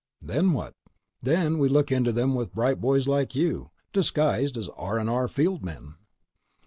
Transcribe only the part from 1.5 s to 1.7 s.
we